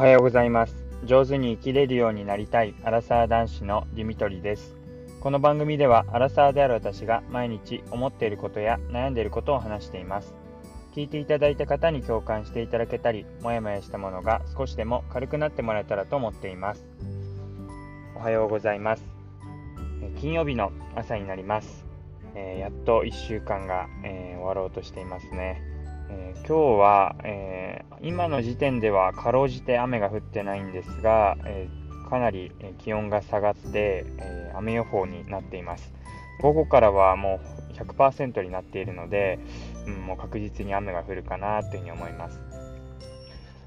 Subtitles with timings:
[0.00, 0.74] はようございます。
[1.04, 4.74] 上手に生きれるようになりたいアラサー男子のディミトリです。
[5.20, 10.32] この番組ではアラサーである私が毎日思っていることや悩んでいることを話しています。
[10.94, 16.82] 聞いていただいた方に共感していただけたりもやもやしたものが少しでも軽くなってもらえたらと思っています。
[18.16, 19.04] おはようございます。
[20.18, 21.84] 金曜日の朝になります、
[22.34, 25.69] えー、やっと1週間が、えー、終わろうとしていますね。
[26.12, 35.92] えー、今日は、えー、今の時点ではかろうじて雨が降ってないんですが、えー、かなり気温が下がって、え雨予報になっています。
[36.42, 37.38] 午後からはも
[37.70, 39.38] う100%になっているので、
[39.86, 42.40] うん、もう確実に雨が降るかなというふうに思います。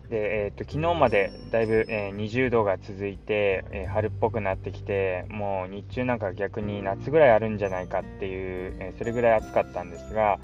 [0.09, 10.39] で、えーと、昨日までだいぶ、え20度が続いて、え春っぽくなってきてもう日中なんか逆に夏ぐらいあるんじゃないかっていう、えそれぐらい暑かったんですが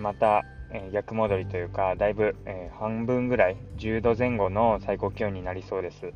[0.00, 0.42] また
[0.74, 6.12] え逆戻りというか、だいぶ、え半分ぐらい、10度前後の最高気温になりそうです。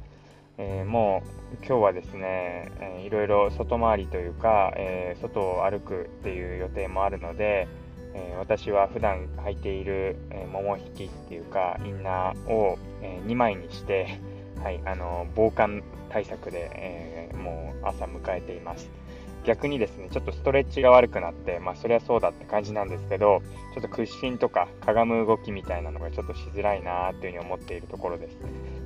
[0.59, 7.69] えー、もう今日はですね、えー、いろいろ外回りというか、えー、外を歩くっていう予定もあるので、
[8.15, 14.19] え私は普段履いている、え桃引きっていうかインナーを、え2枚にして、
[14.63, 18.91] はい、あの防寒対策で、えもう朝迎えています。
[19.45, 23.41] 逆にですね、ちょっとストレッチが悪くなって、まあそりゃそうだって感じなんですけど、
[23.75, 28.39] ちょっと屈伸とかかがむ動きみたいなのがちょっとしづらいなというふうに思っているところです。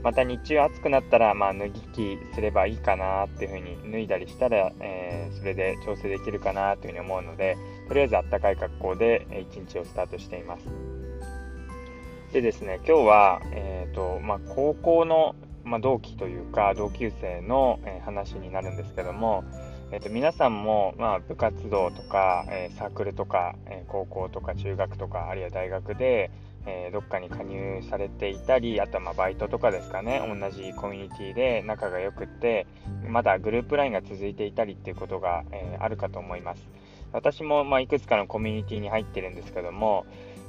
[0.03, 7.56] また日中暑くなったら、まあ脱ぎ着すればいいかなっていうふうに脱いだりしたら、えー、それで調整できるかなというふうに思うので、
[7.89, 10.69] とりあえずあったかい格好で一日をスタートしています。
[12.33, 19.44] でですね、今日は、えーとまあ、高校の、まあ、同期というか同級生の、え、話になるんですけども、
[19.93, 26.31] えーと、皆さんも、まあ、部活動とか、えー、サークルとか、えー、高校とか中学とかあるいは大学で、
[26.65, 30.23] えー、どっかに加入されていたりあとはまバイトとかですかね。
[30.27, 32.67] 同じコミュニティで仲が良くって
[33.07, 36.66] まだグループ LINE が続いていたりっていうことが、えあるかと思います。
[37.12, 40.06] 私も、ま、いくつかのコミュニティに入ってるんですけども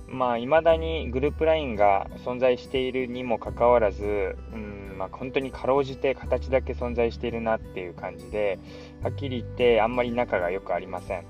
[0.08, 8.60] まあ、未だにグループ LINE が存在しているにもかかわらず、うんまあ、本当にかろうじて形だけ存在しているなっていう感じで、
[9.02, 11.26] はっきり言ってあんまり仲が良くありません。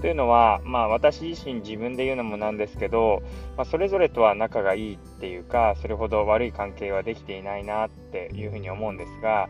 [0.00, 3.22] というのは、まあ、私自身自分で言うのもなんですけど、
[3.56, 9.48] まあ、それぞれとは仲がいいっていうか、それほど悪い関係はできていないなっていうふうに思うんですが、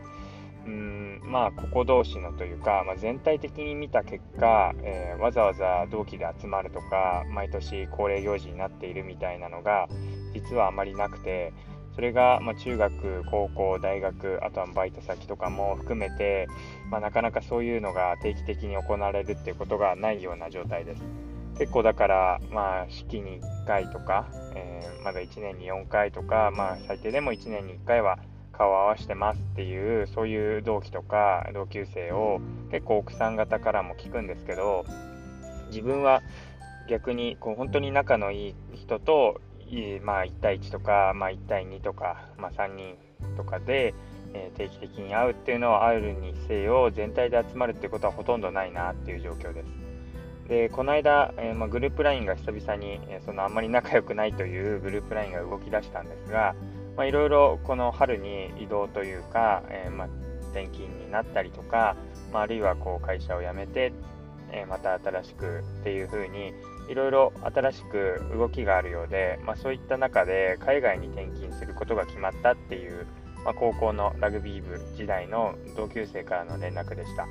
[0.65, 9.89] うんまあここ同士のというか、まあ、全体的に見た結果、えー、わざわざ同期で集まるとか毎年恒例行事になっているみたいなのが
[10.33, 11.53] 実はあまりなくて
[11.95, 16.47] それが、まあ、中学高校大学あとはバイト先とかも含めて、
[16.89, 21.03] まあ、なかなかそういうのが定期的に行われるっていうことがないような状態です。
[21.57, 28.17] 結構だからまあ式に1回とか、えー、まだ1年に4回とか、まあ、最低でも1年に1回は
[28.53, 32.39] 顔を合わせてますっていうそういう同期とか同級生を
[32.71, 34.85] 結構奥さん方からも聞くんですけど
[35.67, 36.21] 自分は
[36.87, 39.41] 逆にこう本当に仲のいい人と、
[40.03, 42.95] まあ、1対1とか、まあ、1対2とか、まあ、3人
[43.35, 43.93] とかで、
[44.33, 49.67] えー、定期的に会うっていうのはあるにせよ全体で集まるっていうことはほとんどないなっていう状況です。
[50.47, 56.53] でこの間、えー、まあ、グループ LINE が久々に、えー、そのあんまり仲良くないというグループ LINE が動き出したんですが、
[56.95, 60.07] まあ、いろいろこの春に移動というか、えー、まあ、
[60.51, 61.95] 転勤になったりとか、
[62.31, 63.93] まあ、あるいはこう会社を辞めて、
[64.51, 66.53] えー、また新しくっていう風に
[66.89, 73.07] いろいろ新しく動きがあるようで、まあ、そういった中で海外に転勤することが決まったっていう、
[73.45, 77.27] まあ、高校のラグビー部時代の同級生からの連絡でした。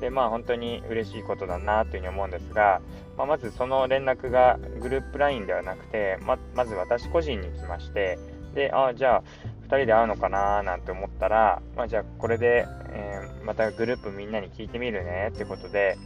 [0.00, 2.82] でまあ本当に嬉しいことだなというふうに思うんですが、
[3.16, 8.18] まあ、まずその連絡がグループ LINE ではなくてままず私個人に来まして
[8.54, 9.22] で、ああじゃあ、
[9.64, 15.96] 2人で会うのかななんて思ったら、まあ、じゃあこれで、えー、またグループみんなに聞いてみるねってことで、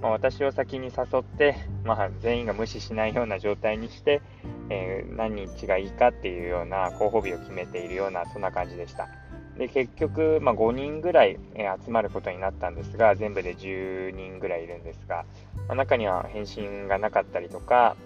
[0.00, 4.22] まあ、私を先に誘って、まあ、全員が無視しないような状態にして、
[4.70, 9.08] えー、何日がいいかっていうような候補日を決めているような、そんな感じでした。
[9.58, 15.24] で結局、まあ、5人ぐらい、え集まることになったんですが、全部で10人ぐらいいるんですが、
[15.66, 17.96] まあ、中には返信がなかったりとか、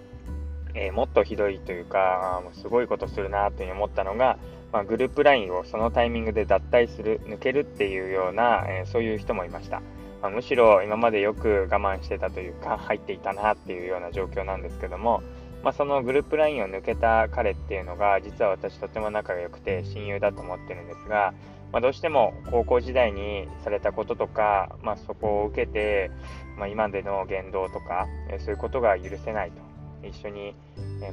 [0.75, 4.39] えー、もっとひどいというか、あすごいことするなというふうに思ったのが、
[4.73, 9.83] まあ、グループ LINE をそのタイミングで脱退する、抜けるっていうような、えー、そういう人もいました。
[10.23, 15.23] まあ、むしろ今までよく我慢してたというか、入っていたなっていうような状況なんですけども、
[15.63, 21.35] まあ、そのグループ LINE を抜けた彼っていうのが、実は私とても仲が良くて親友だと思ってるんですが、
[21.73, 26.11] まあ、どうしても高校時代にされたこととか、まあ、そこを受けて、
[26.57, 28.07] まあ、今での言動とか、
[28.39, 29.72] そういうことが許せないと。
[30.09, 30.55] 一緒に、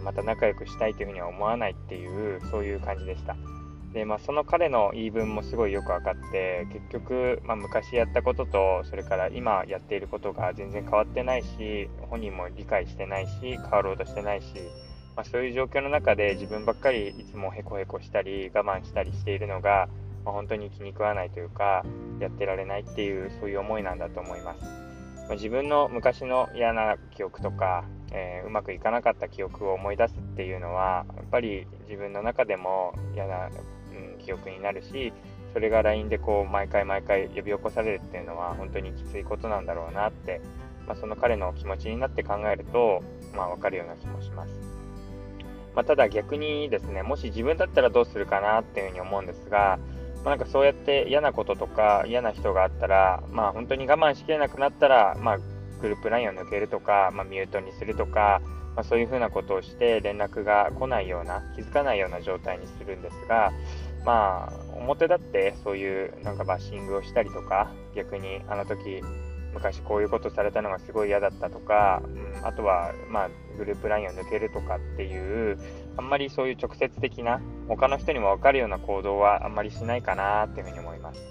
[0.03, 3.36] また仲良くしたいというふうには思わないっていうそういう感じでした
[3.94, 14.47] で、まあ、その彼の言い分もすごいよく分かって結局、まあ、昔やったこととそれから今やっていることが全然変わってないし本人も理解してないし変わろうとしてないし、
[15.15, 19.89] まあ、そういう状況の中で自分ばっかりいつもへこへこしたり我慢したりしているのが、
[20.24, 21.83] まあ、本当に気に食わないというか
[22.19, 24.88] やってられないっていうそういう思いなんだと思います。
[25.30, 33.50] ま自分の昔の嫌な記憶とか、えー、うまくいかなかった記憶を思い出すっていうのはやっぱり自分の中でも嫌な
[34.20, 35.14] 記憶になるし
[35.54, 40.42] それが LINE でこう毎回毎回呼び起こされるっていうのは本当にきついことなんだろうなって、
[40.88, 43.04] まあ、その彼の気持ちになって考えると、
[43.36, 44.54] まあ、分かるような気もします。
[45.75, 49.80] まあ、ただ逆にですねもし自分だったらどうするかなっていうふうに思うんですが、
[50.24, 55.38] まあ、なんかそうやって嫌なこととか嫌な人があったら、まあ、本当に我慢しきれなくなったら、まあ、
[55.81, 58.42] グループ LINE を抜けるとか、まあ、ミュートにするとか、
[58.75, 63.51] まあ、そういうふうなことをして連絡が来ないような気づかないような状態にするんですが、
[64.06, 69.01] まあ、表だってそういうなんかバッシングをしたりとか、逆にあの時、
[69.54, 72.07] 昔こういうことされたのがすごい嫌だったとか、う
[72.44, 75.57] ん、あとは、まあ、グループ LINE を抜けるとかっていう、
[76.00, 81.22] あんまりそういう直接的な、他の人にも分かるような行動はあんまりしないかなっていうふうに思います。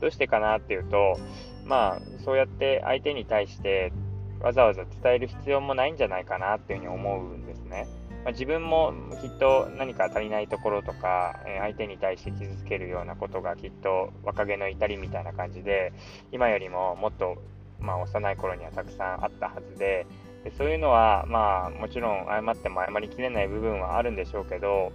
[0.00, 1.16] どうしてかなっていうと、
[1.64, 3.92] まあ、そうやって相手に対して
[4.40, 7.86] わざわざ伝える必要もないんじゃないかなっていうふうに思うんですね。
[8.24, 8.92] まあ、自分も
[9.22, 15.92] きっと何か足りないところとか、え相手に対して傷つけるようなことがきっと若気の至りみたいな感じで
[16.32, 17.36] 今よりももっと、
[17.78, 20.04] まあ、幼い頃にはたくさんあったはずで
[20.46, 24.92] でそういうのは、まあ、もちろん謝っても謝りきれない部分はあるんでしょうけど、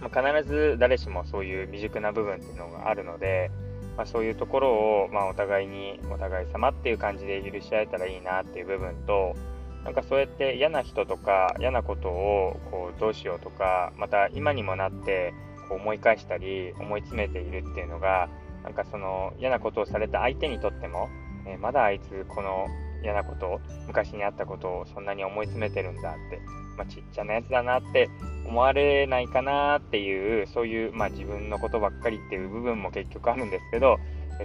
[0.00, 3.50] まあ、必ず誰しもそういう未熟な部分っていうのがあるので、
[3.98, 9.36] まあ、そういうところを、まあ、お互いにお互い様っていう感じで許し合えたらいいなっていう部分と
[9.84, 15.34] なんかそうやって嫌な人とか嫌なことをこうどうしようとかまた今にもなって
[15.68, 18.30] こう思い返したり思い詰めているっていうのが
[18.64, 21.10] なんかその嫌なことをされた相手にとっても、
[21.46, 22.66] えー、まだあいつこの
[23.02, 26.40] 嫌なこと昔にあったことをそんなに思い詰めてるんだって、
[26.76, 28.08] まあ、ちっちゃなやつだなって
[28.46, 33.98] 思われないかなっていうそういう、まあ、自分のことばっかりっていう部分も結局あるんですけど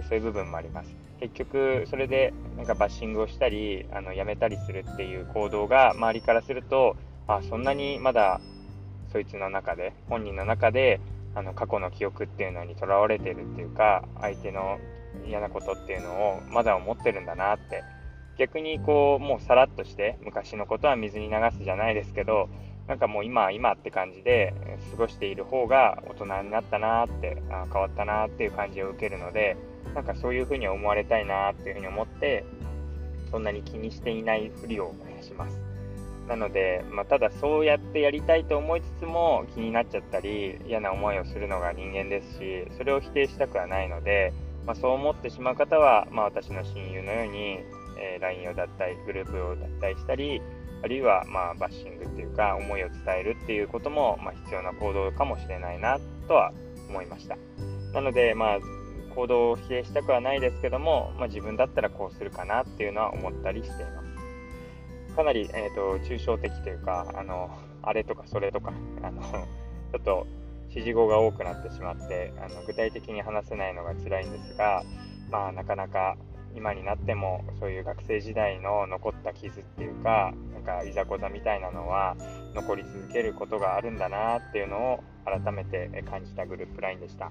[0.08, 1.06] そういう部分もあります。
[1.20, 8.40] 結局、それでなんかバッシングをしたり、あのやめたりするっていう行動が周りからすると、あそんなにまだ
[9.12, 11.00] そいつの中で、本人の中で、
[11.34, 14.78] あの過去の記憶っていうのにとらわれてるっていうか、相手の
[15.26, 17.82] 嫌なことっていうのをまだ思ってるんだなって、
[18.38, 22.48] 逆にこう、もうさらっとして、昔のことは水に流すじゃないですけど、
[22.86, 24.54] なんかもう今今って感じで
[24.92, 29.56] 過ごしている方が大人になったなって、あ変わったなっていう感じを受けるので、
[29.94, 32.44] なんかそういうふうに思われたいなっていうふうに思って、
[33.30, 35.66] そんなに気にしていないふりをします。
[36.28, 44.32] なので、まあ、ただそうやってやりたいと思いつつも気になっちゃったり嫌な思いをするのが人間ですしそれを否定したくはないので、
[44.66, 47.60] まあ、そう思ってしまう方は、まあ、私の親友のように、
[47.98, 50.40] えー、LINE を脱退グループを脱退したり
[50.82, 55.98] あるいはまあバッシングっていうか思いを伝えるっていうこともまあ必要な行動かもしれないな
[56.28, 56.52] とは
[56.88, 57.36] 思いました
[57.92, 58.58] なのでまあ
[59.16, 64.02] 行動を否定したくはないですけども、まあ、自分だったらこうするかなっていうのは思ったりしていま
[65.08, 65.16] す。
[65.16, 67.50] かなり、えーと、抽象的というかあの、
[67.82, 69.22] あれとかそれとか、あの
[69.90, 70.26] ちょっと
[70.68, 74.82] 指示語が多くなってしまってあの具体的に話せないのが辛いんですが、
[75.30, 76.18] まあ、なかなか
[76.56, 82.16] 今になってもそういう学生時代の残った傷っていうかなんかいざこざみたいなのは
[82.54, 87.30] 残り続けることがあるんだなっていうのを改めて感じたグループ LINE でした。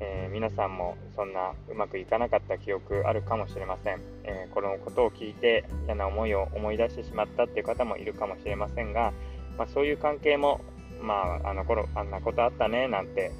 [0.00, 9.12] えー、皆さんもそんなうまくいかなかった記憶あるかもしれません、えー、このことを聞いて嫌な思いを思い出してしまったっていう方もいるかもしれませんが、
[9.58, 10.62] まあ、そういう関係も、
[11.02, 13.30] まあ、あの頃あんなことあったねなんて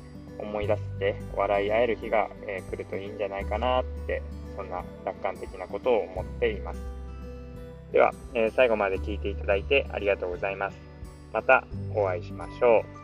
[0.41, 4.23] 思い出して笑い合える日が、えー、来るといいんじゃないかなって
[4.57, 6.81] そんな楽観的なことを思っています。
[7.93, 10.77] では、え最後まで聞いていただいてありがとうございます。
[11.33, 13.00] またお会いしましょう。